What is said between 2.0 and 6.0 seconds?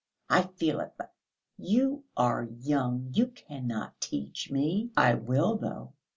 are young, you cannot teach me." "I will, though....